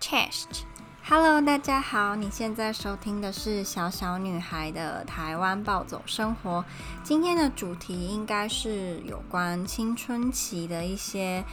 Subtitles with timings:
[0.00, 6.64] Chest，Hello，大家好，你现在收听的是小小女孩的台湾暴走生活。
[7.02, 11.44] 今天的主题应该是有关青春期的一些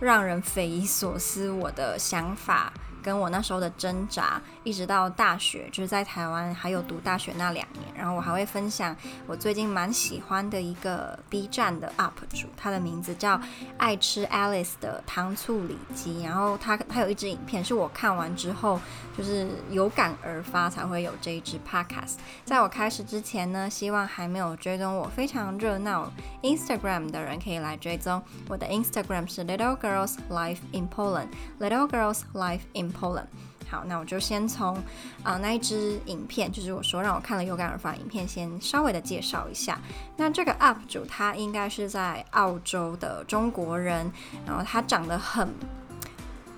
[0.00, 2.72] 让人匪夷所思我的想法。
[3.02, 8.94] 跟我那时候的挣扎，一直到大学，就是在台湾还有读大学那两年，然后我还会分享
[9.26, 13.40] 我最近蛮喜欢的一个 B 站的 UP 主，他的名字叫
[13.78, 18.80] 爱吃 Alice 的糖醋里脊，然后他他有一支影片是我看完之后
[19.16, 22.16] 就是有感而发才会有这一支 Podcast。
[22.44, 26.10] 在我开始之前呢，希望还没有追踪我非常热闹
[26.42, 33.26] Instagram 的人可以来追踪，我的 Instagram 是 Little Girls Life in Poland，Little Girls Life in Poland，
[33.68, 34.76] 好，那我就先从
[35.22, 39.78] 啊、那一支影片，就是我说让我看了有感而发影片，先稍微的介绍一下。
[40.16, 44.10] 那这个 UP 主他应该是在澳洲的中国人，
[44.46, 45.48] 然后他长得很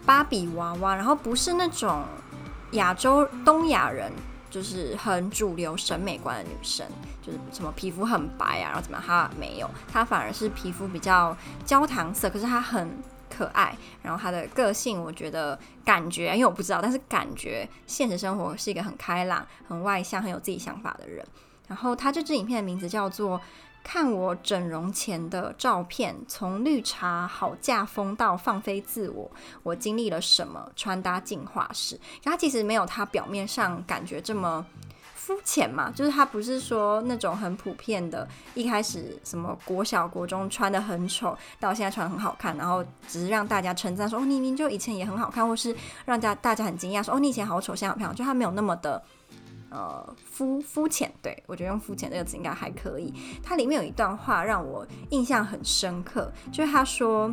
[0.06, 2.04] 芭比娃娃，然后不是那种
[2.72, 4.10] 亚洲东亚人，
[4.50, 6.86] 就是很主流审美观的女生，
[7.20, 12.90] 就是什么皮肤很白啊，然后怎么样，他没有，他反而是皮肤比较焦糖色，可是他很。
[13.34, 21.24] 可爱，然后他的个性，我觉得感觉，因为我不知道，但是感觉现实生活是一个很开朗、很外向、很有自己想法的人。
[21.68, 23.38] 然后他这支影片的名字叫做
[23.82, 29.30] 《看我整容前的照片：从绿茶好嫁风到放飞自我，
[29.62, 31.96] 我经历了什么穿搭进化史》。
[32.22, 34.66] 他其实没有他表面上感觉这么。
[35.24, 45.72] 肤浅嘛，就是他不是说那种很普遍的，一开始什么国小国中穿得很丑，到现在穿得很好看，然后只是让大家称赞说哦，你明明就以前也很好看，或是
[46.04, 49.00] 让大大家很惊讶说哦，你以前好丑，现在好漂亮，就他没有那么的
[49.70, 51.12] 呃肤肤浅。
[51.22, 53.14] 对，我觉得用肤浅这个词应该还可以。
[53.44, 57.32] 它里面有一段话让我印象很深刻，就是他说。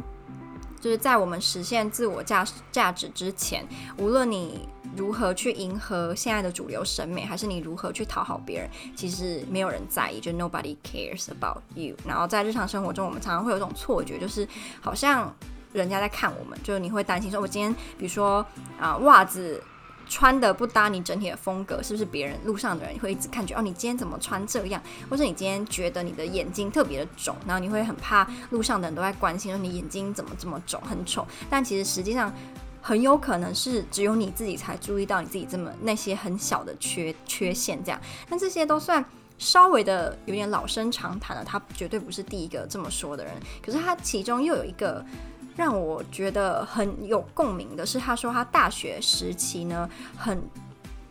[0.79, 3.65] 就是在我们实现自我价价值之前，
[3.97, 11.95] 无论你如何去迎合现在的主流审美，还是你如何去讨好别人，其实没有人在意，就 nobody cares about you。
[12.05, 14.47] 然后在日常生活中，我们常常会有一种错觉，就是
[14.81, 15.33] 好像
[15.73, 18.45] 人家在看我们，就是你会担心说，我今天比如说
[18.79, 19.61] 啊袜子。
[20.09, 24.81] 穿的不搭你整体的风格，是不是别人路上的人会一直看觉哦，你今天怎么穿这样？
[25.09, 31.25] 或者你今天觉得你的眼睛特别的肿，然后你会很怕路上的人都在关心说你眼睛怎么这么肿，很丑。
[31.49, 32.33] 但其实实际上
[32.81, 38.01] 很有可能是只有你自己才注意到你自己这么那些很小的缺缺陷这样。
[38.29, 39.05] 那这些都算
[39.37, 43.33] 稍微的有点老生常谈了，他绝对不是第一个这么说的人。
[43.63, 45.05] 可是他其中又有一个。
[45.59, 50.41] 让我觉得很有共鸣的是，他说他大学时期呢，很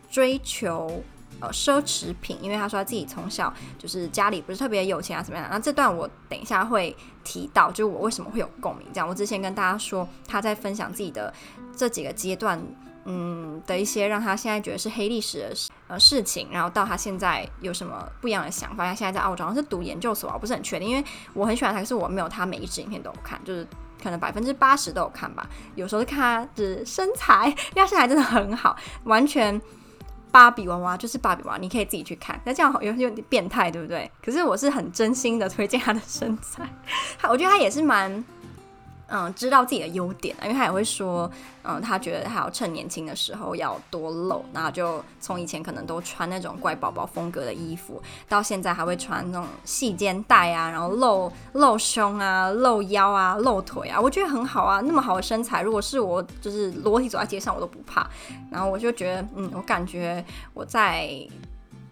[0.09, 1.03] 追求
[1.39, 5.47] 呃奢侈品，因为他说他自己从小就是家里不是特别有钱啊，怎么样？
[5.51, 8.87] 那这段我等一下会提到，就是我为什么会有共鸣。
[8.91, 11.31] 这样，我之前跟大家说他在分享自己的
[11.77, 12.59] 这几个阶段，
[13.05, 18.83] 嗯的一些让他现在觉得是黑历史的事呃事情，然后到他现在有什么不一样的想法。
[18.83, 21.05] 他现在在澳洲好像是读研究所，我不是很确定，因为
[21.35, 23.67] 我很喜欢他，可是我没有他每一支影片都有看，就是。
[24.01, 29.61] 可能百分之八十都有看吧，有时候看他的身材，因为他身材真的很好，完全
[30.31, 32.39] 芭比娃娃就是芭比娃娃，你可以自己去看。
[32.45, 34.09] 那这样有有点变态，对不对？
[34.23, 36.67] 可是我是很真心的推荐他的身材，
[37.29, 38.23] 我觉得他也是蛮。
[39.11, 41.29] 嗯，知道自己的优点，因为他也会说，
[41.63, 58.07] 嗯，他觉得他要趁年轻的时候要多露，然后就从以前可能都穿那种乖宝宝风格的衣服，到现在还会穿那种细肩带啊，然后露露胸啊、露腰啊、露腿啊，我觉得很好啊，那么好的身材，如果是我就是裸体走在街上我都不怕，
[58.51, 61.09] 然后我就觉得，嗯，我感觉我在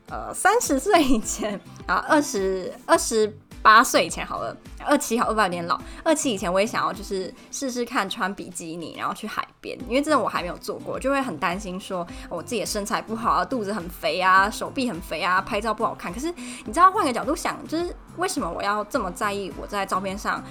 [0.10, 3.36] 呃三十岁以前啊，二十二十。
[3.62, 5.80] 八岁以前好了，二七好，二八有点老。
[6.04, 16.14] 二七以前我也想要，就是试试看穿比基尼，然后去海边，因为这种我还没有做过，就会很担心说我自己的身材不好啊，肚子很肥啊，手臂很肥啊，拍照不好看。
[16.14, 16.34] 可是
[16.66, 20.42] 你知道，换个角度想，就是为什么我要这么在意我在照片上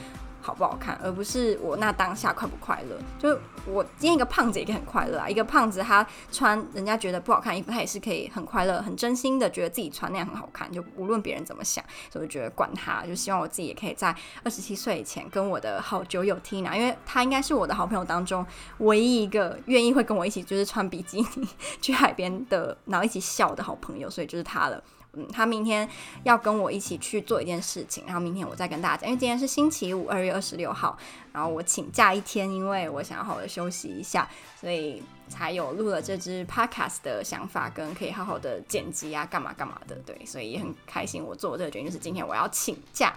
[0.47, 2.97] 好不好看，而不是我那当下快不快乐？
[3.19, 10.71] 就我今天一个胖子也可以很快乐啊，一个胖子他穿人家觉得不好看衣服，他也是可以很快乐、很真心的觉得自己穿那样很好看。
[10.71, 14.15] 就无论别人怎么想，所以我觉得管他，就希望我自己也可以在
[14.45, 18.47] 二十七岁以前跟我的好酒友 Tina，因为他应该是我的好朋友当中
[18.79, 21.49] 唯一一个愿意会跟我一起就是穿比基尼
[21.83, 24.81] 去海边的，然后一起笑的好朋友，所以就是他了。
[25.17, 25.89] 嗯，他明天
[26.25, 29.09] 要跟我一起去做一件事情，然后明天我再跟大家讲。
[29.09, 30.97] 因为今天是星期五，二月二十六号，
[31.33, 34.29] 然后我请假一天，因为我想要好好的休息一下，
[34.61, 41.25] 所以才有录了这支 podcast 的想法，跟可以好好的剪辑啊，干嘛干嘛的，对，所以也很开心。
[41.25, 43.15] 我做这个决定就是今天我要请假。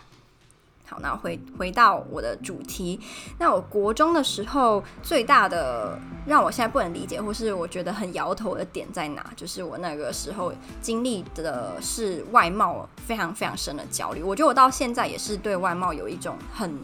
[0.89, 2.99] 好，那回回到我的主题。
[3.37, 9.23] 那我国中的时候，最大的让我现在不能理解，或是我觉得很摇头的点在哪？
[9.35, 10.51] 就是我那个时候
[10.81, 14.23] 经历的是外貌非常非常深的焦虑。
[14.23, 16.79] 我觉得我到现在也是对外貌有一种很，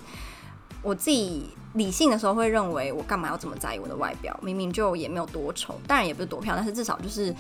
[0.84, 4.40] 我自己理性的时候会认为，我干嘛要这么在意我的外表？
[4.44, 7.34] 明明就也没有多丑，当然也不是多漂亮，但是至少就是。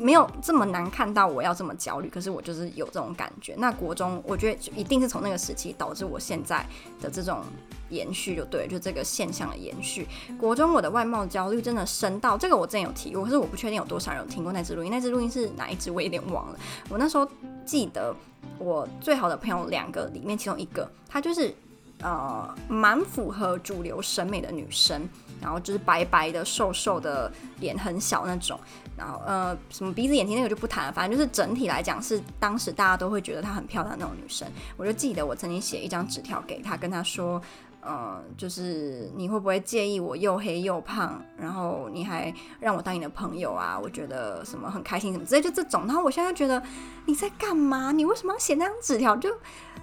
[0.00, 3.54] 没有这么难看到我要这么焦虑，可是我就是有这种感觉。
[3.58, 6.66] 那国中我觉得就一定是从那个时期导致我现在
[7.00, 7.42] 的这种
[7.90, 10.06] 延续，就对，就这个现象的延续。
[10.38, 14.90] 国中我的外貌焦虑真的深到这个，我之前有提过，可是我不确定有多少人有听过那支录音。
[14.90, 15.90] 那支录音是哪一支？
[15.90, 16.58] 我有点忘了。
[16.88, 17.28] 我那时候
[17.66, 18.14] 记得
[18.58, 21.54] 我最好的朋友两个里面，其中一个他就是
[22.02, 25.08] 呃蛮符合主流审美的女生，
[25.40, 28.58] 然后就是白白的、瘦瘦的，脸很小那种。
[28.96, 34.46] 然后呃，什么鼻子眼睛那个就不谈了，反正就是整体来讲是当时大家都会觉得她很漂亮那种女生。
[34.76, 37.40] 我就记得我曾经写一张纸条给她，跟她说，
[37.80, 43.78] 呃，就是你会不会介意我又黑又胖，然后你还让我当你的朋友啊？
[43.82, 45.86] 我觉得什么很开心，什么之类就这种。
[45.86, 46.62] 然后我现在觉得
[47.06, 47.92] 你在干嘛？
[47.92, 49.16] 你为什么要写那张纸条？
[49.16, 49.30] 就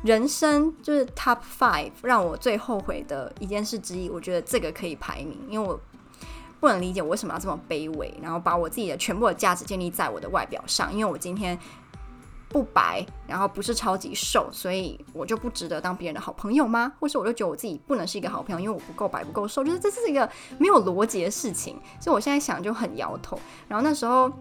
[0.04, 5.80] 人生就是 top five 让我最后悔的一件事之一，我觉得这个可以排名，因为我。
[6.60, 10.92] 不能理解我为什么要这么卑微，然后把我自己的全部的价值建立在我的外表上。
[10.92, 11.56] 因为我今天
[12.50, 16.94] 不白，然后不是超级瘦，所以我就不值得当别人的好朋友吗？
[17.00, 21.80] 或是我就觉得我自己不能是一个好朋友，因为我不够白不够瘦，就是这是一个没有逻辑的事情。
[22.00, 23.40] 所以我现在想就很摇头。
[23.68, 24.32] 然后那时候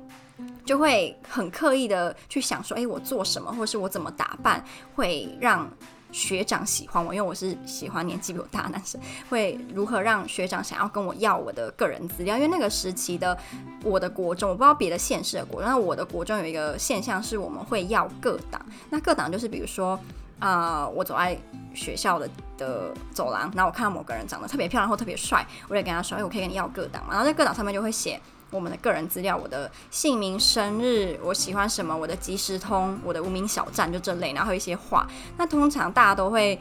[0.64, 4.64] 就会很刻意的去想说，诶，我做什么，或是我怎么打扮
[4.94, 5.68] 会让。
[6.16, 8.98] 学长喜欢我，因为我是喜欢年纪比我大的男生。
[9.28, 12.36] 会如何让学长想要跟我要我的个人资料？
[12.36, 13.36] 因为那个时期的
[13.84, 18.64] 我的国中，我不知道别的县市的国中，那我的国中有一个现象是，我们会要各档。
[18.88, 19.90] 那各档就是比如说，
[20.38, 21.36] 啊、呃，我走在
[21.74, 22.26] 学校的
[22.56, 28.18] 的走廊，然后我看到某个人长得特别漂亮或特别帅，我就跟他说：“哎，我可以跟你要个档嘛？”然后在个档上面就会写。
[28.50, 35.06] 我们的个人资料，我的姓名、生日，我喜欢什么，我的即时通，我的无名小站，就这类，然后一些话。
[35.36, 36.58] 那通常大家都会，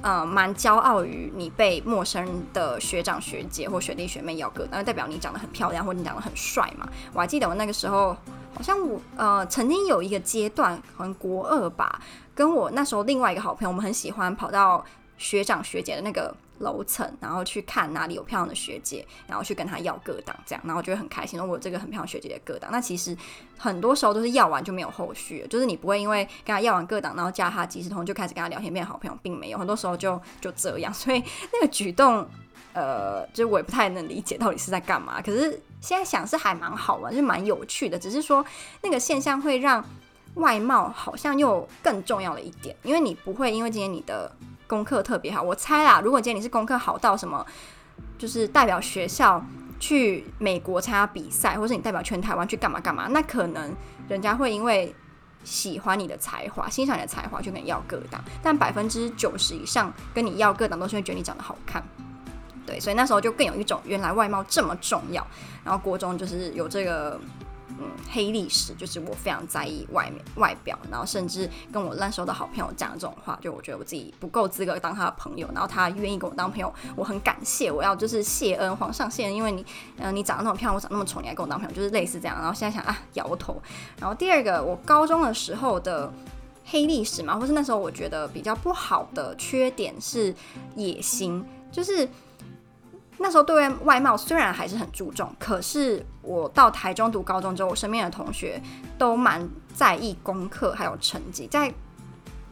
[0.00, 6.88] 呃，蛮骄傲于你被陌生的学长学姐或学弟学妹要个，那代表你长得很漂亮，或你长得很帅嘛。
[7.12, 8.16] 我还记得我那个时候，
[8.54, 12.00] 好像我呃曾经有一个阶段，好像国二吧，
[12.34, 14.82] 跟我那时候另外一个好朋友，我们很喜欢跑到
[15.18, 16.34] 学长学姐的那个。
[16.60, 21.38] 楼层，然后去看哪里有漂亮的学姐，然后去跟她要个档，这样，然后我觉得很开心。
[21.38, 23.16] 如果这个很漂亮学姐的个档，那其实
[23.58, 30.92] 很多时候都是要完就没有后续，就是你不会因为跟她要完个档，然后加她即时通就开始跟她聊天变好朋友，并没有，很多时候就就这样。
[30.94, 31.22] 所以
[31.52, 32.26] 那个举动，
[32.72, 35.20] 呃，就是我也不太能理解到底是在干嘛。
[35.22, 37.98] 可是现在想是还蛮好玩，就蛮有趣的。
[37.98, 38.44] 只是说
[38.82, 39.82] 那个现象会让
[40.34, 44.30] 外貌好像又更重要了一点，因为你不会因为今天你的。
[44.70, 46.00] 功课特别好，我猜啦。
[46.00, 47.44] 如果今天你是功课好到什么，
[48.16, 49.44] 就是代表学校
[49.80, 53.74] 去美国参加比赛，或是你代表全台湾去干嘛干嘛，那可能
[54.08, 54.94] 人家会因为
[55.42, 58.22] 喜欢你的才华，欣赏你的才华，就跟你要各档。
[58.40, 61.82] 但百分之九十以上跟你要各档，都是会觉得你长得好看。
[62.64, 65.26] 对，所以那时候就更有一种原来外貌这么重要。
[65.64, 67.20] 然后国中就是有这个。
[67.78, 79.64] 嗯，黑历史就是我非常在意外面外表，然后甚至跟我那时候的好朋友讲这种话，就我觉得我自己不够资格当他的朋友，然后他愿意跟我当朋友，我很感谢，我要就是谢恩，皇上谢恩，因为你，
[79.98, 82.36] 嗯、你长得那么漂亮，我长那么丑，你还跟我当朋友，就是类似这样。
[82.38, 83.60] 然后现在想啊，摇头。
[83.98, 86.12] 然后第二个，我高中的时候的
[86.66, 90.34] 黑历史嘛，或是那时候我觉得比较不好的缺点是
[90.74, 92.08] 野心，就是。
[93.20, 98.60] 那时候对外貌虽然还是很注重，可是我到台中读高中之后，我身边的同学
[98.98, 101.72] 都蛮在意功课还有成绩，在。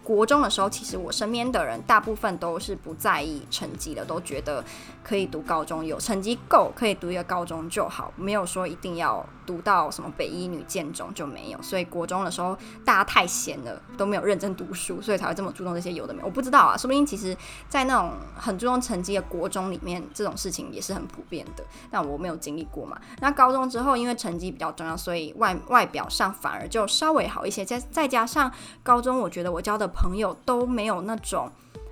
[0.09, 4.65] 国中的时候，其实我身边的人大部分都是不在意成绩的，都觉得
[5.05, 11.61] 可以读高中，有成绩够可以读一个高中就好，没有说一定要读到什么北一女建中就没有。
[11.61, 16.25] 所以国中的时候大家太闲了，都没有认真读书，所以才会这么注重这些有的没有。
[16.25, 17.37] 我不知道啊，说不定其实
[17.69, 22.99] 在那种很注重成绩的国中里面，这种事情也是很普遍的，但我没有经历过嘛。
[23.21, 27.63] 那高中之后，因为成绩比较重要，所以外外表上反而就稍微好一些。
[27.63, 28.51] 再再加上
[28.83, 29.87] 高中，我觉得我交的。
[29.99, 31.51] 朋友都没有那种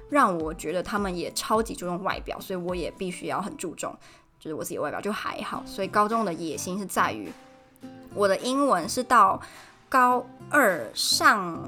[0.09, 3.93] 让我觉得他们也超级注重外表，所以我也必须要很注重，
[4.39, 5.63] 就是我自己外表就还好。
[5.67, 7.33] 所以高中的野心是在于
[8.15, 9.43] 我的英文是到。
[9.89, 11.63] 高二上。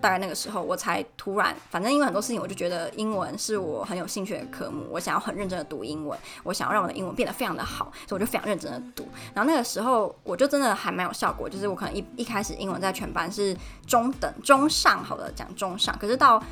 [0.00, 9.06] 大概那个时候，我才突然，反正因为很多事情，我就觉得英文是我很有兴趣的科目，我想要很认真的读英文，我想要让我的英文变得非常的好，所以我就非常认真的读。
[9.34, 16.42] 然后那个时候，我就真的还蛮有效果，就是我可能一一开始英文在全班是中等、中上，好的讲中上，可是到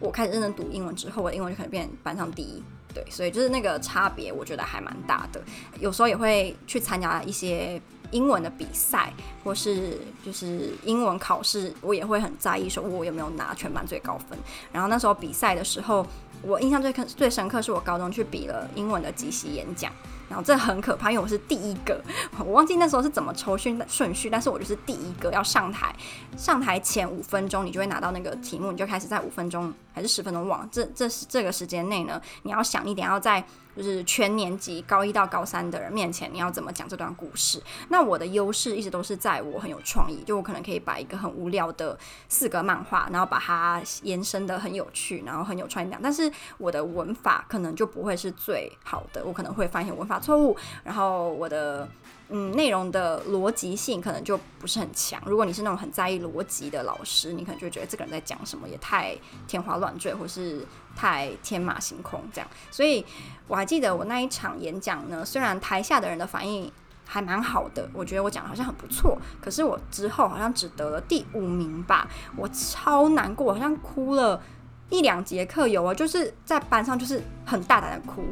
[0.00, 2.62] 我开始认真读英文之后，我的英文就可能变班上第一。
[2.92, 5.42] 对，所以就是那个差别，我觉得还蛮大的。
[5.78, 7.80] 有时候也会去参加一些。
[8.10, 14.38] 英文的比赛，或是就是英文考试，我也会很在意，说我有没有拿全班最高分。
[14.72, 16.06] 然后那时候比赛的时候，
[16.42, 19.92] 我印象最深最深刻是我高中去比了英文的即席演讲。
[20.28, 22.02] 然后这很可怕，因为我是第一个，
[22.40, 25.94] 我忘记那时候是怎么抽训顺序，但是我就是第一个要上台。
[26.36, 33.42] 上台前五分钟，你就会拿到那个题目，你就开始在五分钟还是十分钟忘，这这是这个时间内呢，你要想，一点要在
[33.74, 37.62] 就是全年级高一到高三的人面前，你要怎么讲这段故事。
[37.88, 41.98] 那我的优势一直都是在我很有创意，就我可能可以把一个很无聊的
[42.28, 45.98] 四格漫画，然后把它延伸得很有趣，然后很有创意讲。
[46.02, 51.88] 但是我的文法可能就不会是最好的，我可能会发现文法错误，然后我的
[52.28, 55.22] 嗯内容的逻辑性可能就不是很强。
[55.26, 59.16] 如果你是那种很在意逻辑的老师，你可能就觉得这个人在讲什么也太
[59.46, 60.66] 天花乱坠，或是
[60.96, 62.50] 太天马行空这样。
[62.70, 63.04] 所以
[63.46, 66.70] 我还记得我那一场演讲呢，虽然台下的人的反应
[67.04, 74.42] 还蛮好的，我觉得我讲好像很不错，可是我之后好像只得了第五名吧，我超难过，好像哭了
[74.90, 78.24] 一两节课有啊，就是在班上就是很大胆的哭。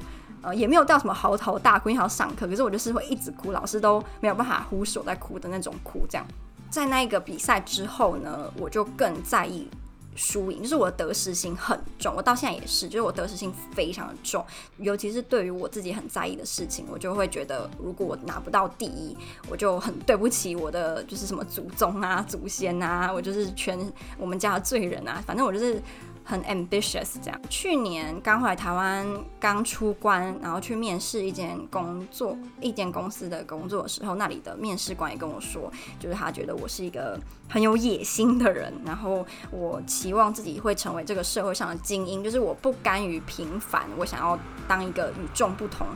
[0.44, 6.06] 呃，也没有到什么嚎啕大哭，因为要上课，可是我就是会一直哭，老师都没有办法忽视我在哭的那种哭。
[6.08, 6.26] 这样，
[6.70, 9.66] 在那个比赛之后呢，我就更在意
[10.14, 12.14] 输赢，就是我的得失心很重。
[12.14, 14.44] 我到现在也是，就是我得失心非常的重，
[14.76, 19.16] 尤其是对于我自己很在意的事情，我就会觉得，如果我拿不到第一，
[19.48, 23.78] 我就很对不起我的，就是什么祖宗啊、祖先啊，我就是全
[24.18, 25.82] 我们家的罪人啊，反正我就是。
[26.24, 27.40] 很 ambitious 这样。
[27.50, 29.06] 去年刚回来台湾，
[29.38, 45.86] 刚出关，然后去面试一间工作，一间公司的工作的时候，那里的面试官也跟我说，就是他觉得我是一个很有野心的人，然后我期望自己会成为这个社会上的精英，就是我不甘于平凡，我想要当一个与众不同，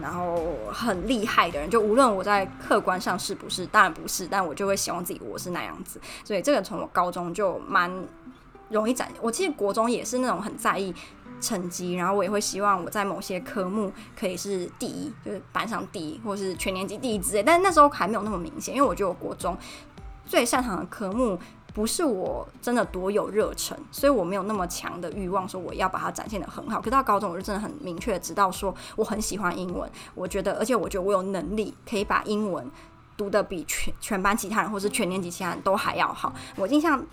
[0.00, 0.40] 然后
[0.72, 1.68] 很厉害的人。
[1.68, 6.00] 就无论我在客观上是不是，当然不是，但我就会希望自己我是那样子。
[6.22, 7.90] 所以这个从我高中就蛮。
[8.70, 10.92] 容易展，我其实国中也是那种很在意
[11.40, 17.42] 成绩，然后我也会希望我在某些科目可以是第一，就是班上第一，或是全年级第一之类。
[17.42, 19.56] 但是那时候还没有那么明显，因为我觉得我国中
[20.24, 21.38] 最擅长的科目
[21.74, 26.80] 不是我真的多有热忱，所以我没有那么强的欲望说我要把它展现得很好。
[26.80, 32.68] 可到高中，我就真的很明确的知道说我很喜欢英文，我觉得，而且我觉得我有能力可以把英文
[33.16, 36.32] 读得比全全班其他人或是全年级其他人都还要好。
[36.56, 37.04] 我印象。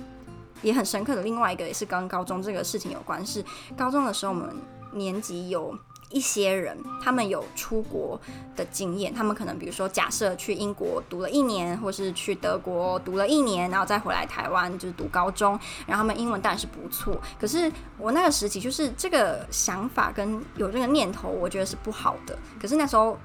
[0.62, 3.44] 也很深刻的另外一个也是跟高中这个事情有关，是
[3.78, 4.56] 高中的时候我们
[4.94, 5.78] 年级有
[6.10, 8.20] 一些人，他们有出国
[8.56, 15.52] 的经验，他们可能比如说假设去英国读了一年，或是去德国读了一年，然后再回来台湾就是读高中，
[15.88, 23.18] 然后他们英文当然是不错，可是我那个时期就是这个想法跟有这个念头，我觉得是不好的，可是那时候。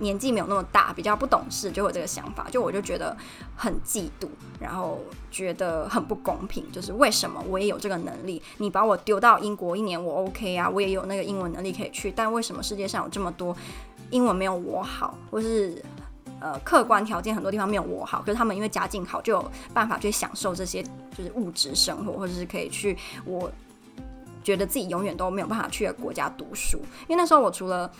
[0.00, 3.16] 年纪没有那么大，比较不懂事，就有这个想法，就我就觉得
[3.54, 4.26] 很嫉妒，
[4.58, 4.98] 然后
[5.30, 13.56] 觉得很不公平，就是为什么我也有这个能力，你把我丢到英国一年，我 OK 啊，我也有那个英文能力可以去，但为什么世界上有这么多
[14.10, 15.82] 英文没有我好，或是
[16.40, 20.82] 呃客观条件很多地方没有我好，可是他们因为家境好，就有办法去享受这些
[21.16, 23.50] 就是物质生活，或者是可以去我
[24.42, 27.90] 觉得自己永远都没有办法去的国家读书，因为那时候我除了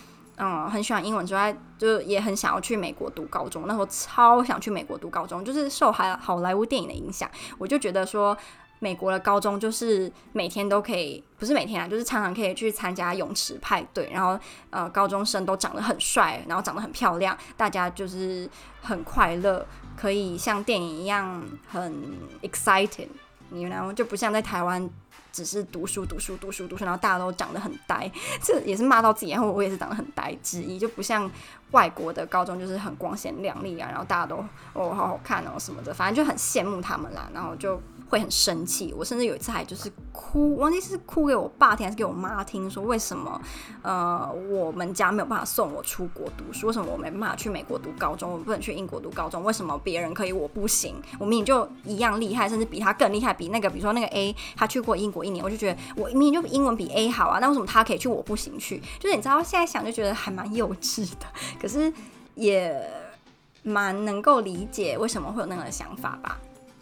[0.43, 3.65] 嗯，很喜欢英文之外，就也很想要去美国读高中。
[3.67, 8.35] 那时候超想去美国读高中，就是受好好莱坞电影的影响，我就觉得说，
[8.79, 18.49] 美国的高中就是每天都可以，不是每天啊，就是常常可以去参加泳池派对，然后呃，高中生都长得很帅，然后长得很漂亮，大家就是
[18.81, 21.95] 很快乐，可以像电影一样很
[22.41, 23.09] excited，
[23.51, 24.89] 你然后就不像在台湾。
[25.33, 28.11] 只是读书读书读书读书，然后大家都长得很呆，
[28.43, 31.31] 这也是骂到自己，然后我也是长得很呆之一，就不像
[31.71, 34.37] 外国的高中就是很光鲜亮丽啊，然后大家都
[34.73, 37.81] 哦好好看哦什么的，反正就很羡慕他们啦，然后就。
[38.11, 43.41] 会很生气，我甚至有一次还就是哭，忘记是哭给我爸听还是给我妈听，说为什么
[43.83, 50.97] 呃我们家没有办法送我出国读书，为什么我没办法去美国读高中，我不能去英国读高中，为什么别人可以我不行？
[51.19, 58.83] 我明明就一样厉害，甚至比他更厉害，比那个比如说那个 A 他去过英国一年，我就觉得我明明就英文比 A 好啊，那为什么他可以去我不行去？
[58.99, 61.27] 就是你知道现在想就觉得还蛮幼稚的，
[61.63, 61.93] 可是
[62.35, 63.01] 也。
[63.63, 66.41] 蛮能够理解为什么会有那样的想法吧。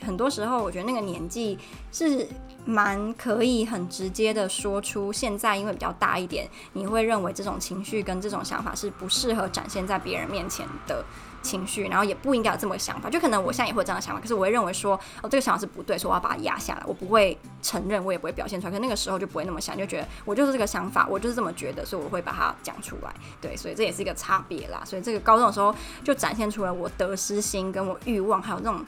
[0.08, 1.58] 很多时候，我觉得那个年纪
[1.92, 2.26] 是
[2.64, 11.04] 蛮可以很直接的说出，现在因为比较大一点，你会认为这种情绪跟这种想法是不适合展现在别人面前的
[11.42, 13.10] 情绪，然后也不应该有这么个想法。
[13.10, 18.72] 就可能我现在也会有这样的想法，可是我会认为说，哦，这个想法是不对，所以我要把它压下来，我不会承认，我也不会表现出来。
[18.72, 23.14] 可那个时候就不会那么想，就觉得我就是这个想法，我就是这么觉得，所以我会把它讲出来。
[23.42, 24.82] 对，所以这也是一个差别啦。
[24.84, 28.84] 所以这个高中的时候就展现出来我得失心跟我欲望，还有这种。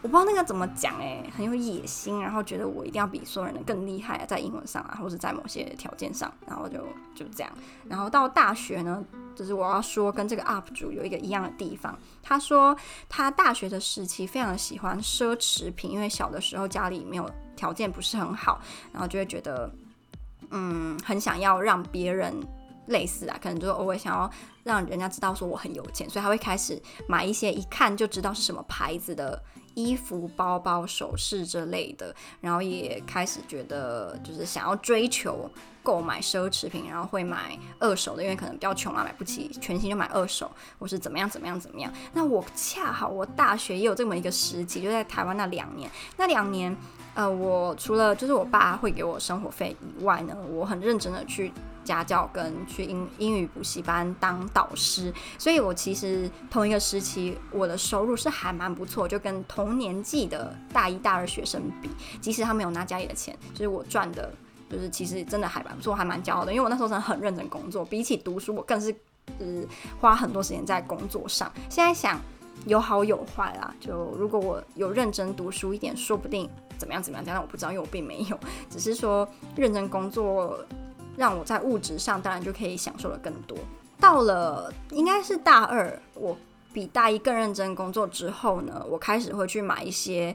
[0.00, 6.78] 我不知道那个怎么讲诶，很有野心，然后觉得我一定要比所有人更厉害啊，在英文上啊，或者在某些条件上，然后就
[7.16, 7.52] 就这样。
[7.88, 11.98] 然后到大学呢，就是我要说跟这个 UP 主有一个一样的地方。
[12.22, 12.76] 他说
[13.08, 18.60] 他大学的时期非常的喜欢奢侈品，因为小的时候家里没有条件不是很好，
[18.92, 19.68] 然后就会觉得
[20.50, 22.32] 嗯，很想要让别人
[22.86, 24.30] 类似啊，可能就偶尔想要
[24.62, 29.42] 让人家知道说我很有钱，所以他会开始买一些一看就知道是什么牌子的。
[29.78, 35.48] 衣服、包包、首饰之类的，然后也开始觉得就是想要追求
[35.84, 41.92] 购买奢侈品，然后会买二手的，因为可能比较穷啊，买不起全新就买二手，或是怎么样怎么样怎么样。
[42.12, 46.76] 那我恰好我大学也有这么一个时期，就在台湾那两年，那两年，
[47.14, 51.52] 呃，我除了就是我爸会给我生活费以外呢，我很认真的去。
[51.88, 61.88] 家教跟去英英语补习班当导师，所以我其实同一个时期，我的收入是还蛮不错，就跟同年纪的大一大二学生比，
[62.20, 64.30] 即使他没有拿家里的钱，就是我赚的，
[64.70, 68.94] 就是其实真的还蛮不错，还蛮骄傲的，因为我那时候真的很认真工作，比起读书，我更是
[69.38, 69.46] 呃
[70.00, 71.50] 花很多时间在工作上。
[71.70, 72.20] 现在想
[72.66, 79.26] 有好有坏啦，就如果我有认真读书一点，说不定怎么样怎么样，但我不知道，因为我并没有，只是说
[79.56, 80.58] 认真工作。
[81.18, 83.58] 让我在物质上当然就可以享受的更多。
[84.00, 86.38] 到了应该是大二，我
[86.72, 90.32] 比大一更认真工作之后呢，我开始会去买一些，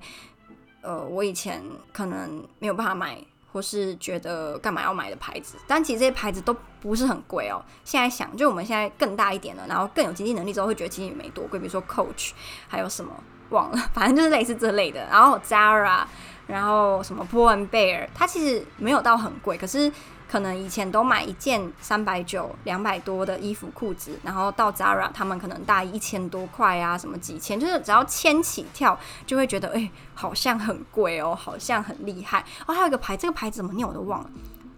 [0.81, 1.63] 呃，我以前
[1.93, 3.17] 可能没有办法买，
[3.53, 5.55] 或是觉得干嘛要买的牌子。
[5.65, 7.63] 但其实这些牌子都不是很贵哦。
[7.85, 11.57] 现在想，就我们现在更大一点了，然后更有经济能力之后，会觉得其实也没多贵。
[11.57, 12.31] 比如说 Coach，
[12.67, 13.13] 还有什么
[13.51, 15.05] 忘了，反正就是类似这类的。
[15.05, 16.03] 然后 Zara，
[16.47, 19.89] 然后什么 Pull and Bear，它其实没有到很贵，可是。
[20.33, 32.73] 可能以前都买一件三百九、两百多的衣服、裤子，然后到 Zara，他们可能大一千多块啊，什么几千，就是只要千起跳，就会觉得哎、好像很贵哦，好像很厉害哦。
[32.73, 34.29] 还有一个牌，这个牌子怎么念我都忘了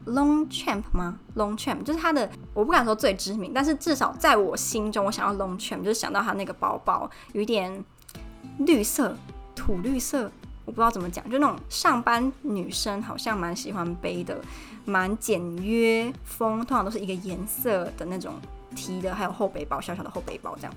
[0.07, 7.81] ，Longchamp 吗？Longchamp 就是它的，我不敢说最知名，但是至少在我心中，我想要 Longchamp 就是想到它那个包包，有一点
[8.57, 9.15] 绿色、
[9.55, 10.29] 土绿色，
[10.65, 14.37] 我不知道怎么讲，就那种上班女生好像蛮喜欢背的。
[14.87, 18.35] 蛮简约风，通常都是一个颜色的那种
[18.75, 20.73] 提的，还有后背包，小小的后背包这样。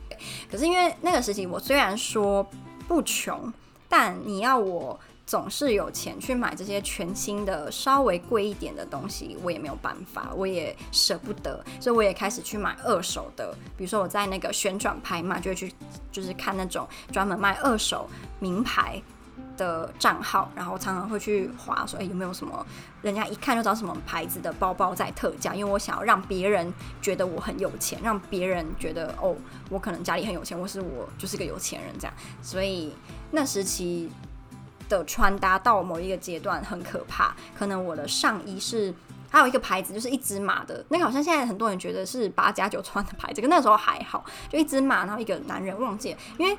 [0.51, 2.43] 可是因为那个时期，我虽然说
[2.87, 3.53] 不穷，
[3.87, 13.55] 但你要我总是有钱去买这些全新的、稍微贵一点的东西，我也没有办法，我也舍不得，所以我也开始去买二手的。
[13.77, 15.71] 比如说我在那个旋转拍卖，就会去
[16.11, 19.03] 就是看那种专门卖二手名牌
[19.59, 22.65] 的账号，然后常常会去划说，哎，有没有什么
[23.03, 25.55] 人家一看就知道什么牌子的包包在特价？
[25.55, 29.37] 因为我想要让别人觉得我很有钱，让别人觉得哦，
[29.69, 32.15] 我可能家里很有钱，或是我就是个有钱人这样。
[32.41, 32.95] 所以
[33.33, 34.09] 那时期
[34.89, 38.95] 的穿搭到某一个阶段很可怕，可能我的上衣是
[39.29, 46.57] 还有一个牌子，就是一只马的那个，好像现在很多人觉得是八加九穿的牌子，跟那时候还好，就一只马，然后一个男人忘记了，因为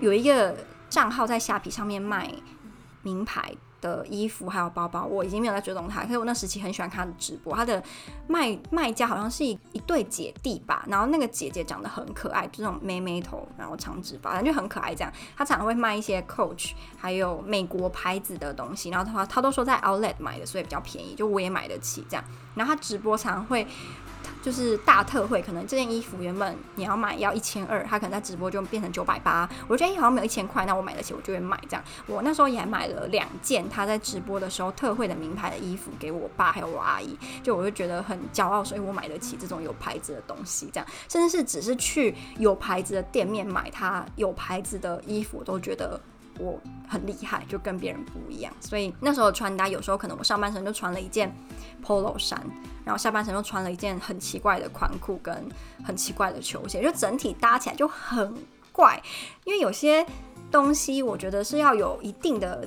[0.00, 0.54] 有一个。
[0.92, 2.30] 账号在虾皮上面卖
[3.00, 3.50] 名牌
[3.80, 6.02] 的衣服还有包包，我已经没有在追踪他。
[6.02, 7.82] 可是我那时期很喜欢看他的直播，他的
[8.28, 15.10] 卖卖家好像是一一对姐弟吧，然后那个姐姐长得很可爱，就那种妹妹头，然后长直发，反正就很可爱这样。
[15.34, 22.22] 他常常会卖一些 Coach 还有美国牌子的东西，然后的话他都说在 Outlet 买的，所以比较便宜，就我也买得起这样。
[22.54, 23.66] 然后他直播常常会。
[24.42, 29.48] 就是大特惠，可能这件衣服原本你要买要一千二，他可能在直播就变成九百八。
[29.68, 31.84] 我觉得好像没有一千块，那我买得起，我就会买这样。
[32.06, 40.86] 我那时候也买了两件他在直播的时候特惠的名牌的衣服给我爸还有我阿姨，就我就觉得很骄傲，所以我买得起这种有牌子的东西，这样。
[41.08, 46.00] 甚至是只是去有牌子的店面买他有牌子的衣服，我都觉得。
[46.38, 51.34] 我很厉害，就跟别人不一样，所以那时候穿搭有时候可能我上半身就穿了一件
[51.84, 52.40] polo 衫，
[52.84, 55.46] 然后下半身又穿了一件很奇怪的宽裤跟
[55.84, 58.34] 很奇怪的球鞋，就整体搭起来就很
[58.72, 59.00] 怪。
[59.44, 60.06] 因为有些
[60.50, 62.66] 东西我觉得是要有一定的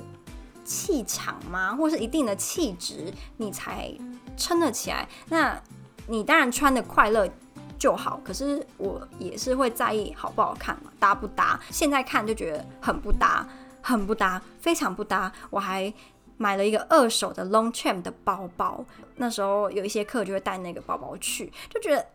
[0.64, 3.92] 气场嘛，或是一定的气质，你才
[4.36, 5.08] 撑得起来。
[5.28, 5.60] 那
[6.06, 7.28] 你当然穿的快乐。
[7.78, 8.20] 就好。
[8.24, 11.58] 可是我也是会在意好不好看嘛，搭不搭。
[11.70, 13.46] 现在看就觉得很不搭，
[13.82, 15.32] 很不搭，非常不搭。
[15.50, 15.92] 我还
[16.36, 18.84] 买了一个二手的 Longchamp 的包包，
[19.16, 22.06] 那时候有一些课就会带那个包包去，就觉得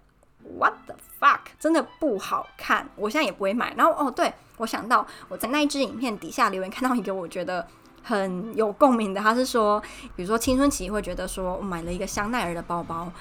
[0.57, 2.87] What the fuck，真的不好看。
[2.95, 3.73] 我现在也不会买。
[3.75, 7.65] 然后哦，对，我想到我在那一支影片底下留言看到一个我觉得
[8.03, 9.79] 很有共鸣的，他是说，
[10.15, 13.11] 比如说青春期会觉得说买了一个香奈儿的包包。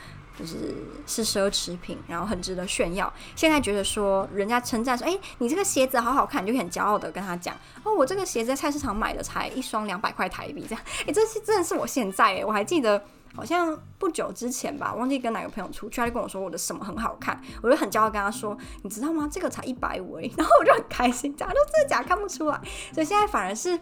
[0.41, 0.75] 就是
[1.07, 3.13] 是奢侈品，然后很值得炫耀。
[3.37, 10.83] 现在觉得说，人家称赞说，哎、你这个鞋子好好看，你就很骄傲的跟他讲，哦，我这个鞋子在菜市场买的，才一双两百块台币，这样。
[11.07, 19.29] 哎、这是真的是我现在，哎，我还记得，好像不久之前吧，忘记跟哪个朋友出去，他就跟我说我的什么很好看，我就很骄傲跟他说，你知道吗？
[19.31, 22.59] 这个才一百五， 然后我就很开心，假如真的假看不出来，
[22.95, 23.79] 所以现在反而是。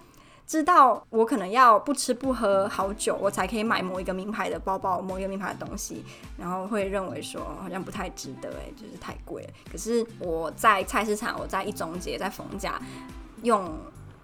[0.48, 6.02] 知道我可能要不吃不喝好久，我才可以买某一个名牌的包包，某一个名牌的东西，
[6.38, 9.50] 然后会认为说好像不太值得，就是太贵了。
[9.70, 12.80] 可是我在菜市场，我在一中街，在逢甲，
[13.42, 13.70] 用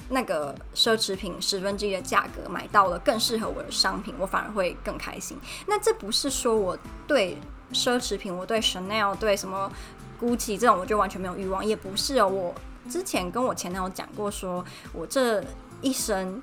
[0.09, 5.37] 那个奢侈品十分之一的价格买到了更适合我的商品，我反而会更开心。
[5.67, 6.75] 那这不是说我
[7.07, 7.37] 对
[7.75, 9.71] 奢侈品，我对 Chanel，对什么
[10.19, 12.27] Gucci 这种我就完全没有欲望，也不是哦。
[12.27, 12.55] 我
[12.89, 15.45] 之前跟我前男友讲过，说我这。
[15.81, 16.41] 一生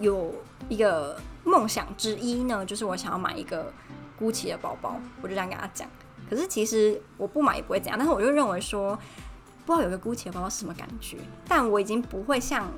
[0.00, 0.34] 有
[0.68, 3.72] 一个梦想之一呢，就是我想要买一个
[4.20, 5.88] Gucci 的包包，我就这样跟他讲。
[6.28, 8.98] 可是其实我不买也不会怎样，但是我就认为说，
[9.64, 11.18] 不知道有个 Gucci 的包包是什么感觉。
[11.46, 12.70] 但我已经不会像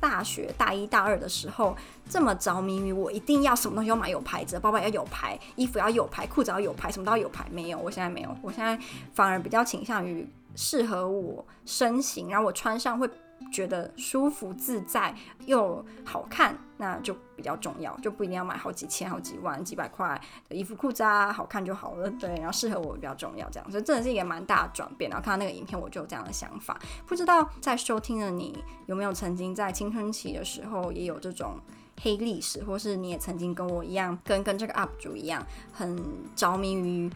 [0.00, 1.76] 大学大一大二的时候
[2.08, 7.46] 这么着迷于我一定要什么东西要买有牌子的包包要有牌，衣服要有牌，裤子要有牌，什么都要有牌。
[7.50, 8.78] 没有，我现在没有，我现在
[9.14, 13.08] 反而比较倾向于适合我身形，然后我穿上会。
[13.52, 15.14] 觉得舒服自在
[15.46, 22.10] 又好看，那就比较重要，就不一定要买好几千、好几万、几百块的衣服裤子啊，好看就好了。
[22.10, 25.10] 对，然后适合我比较重要，这样，所以真的是一个蛮大的转变。
[25.10, 26.78] 然后看到那个影片，我就有这样的想法。
[27.06, 31.58] 不知道在收听的你有没有曾经在青春期的时候也有这种
[32.02, 35.96] 黑历史，或是你也曾经跟我一样，跟跟这个 UP 主一样，很
[36.36, 37.10] 着迷于。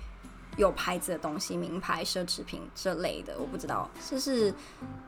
[0.56, 4.52] 有牌子的东西，名牌、奢侈品这类的，我不知道这是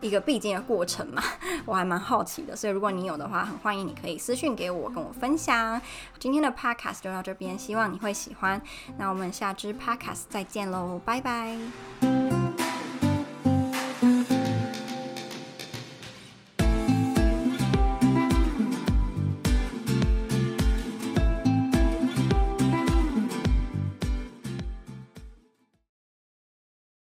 [0.01, 1.23] 一个必经的过程嘛？
[1.67, 5.81] 我还蛮好奇的，所以如果你有的话，很欢迎你可以私讯给我，跟我分享。
[6.19, 8.61] 今天的 podcast 就到这边，希望你会喜欢。
[8.99, 12.24] 那我们下支 podcast 再见喽，拜拜。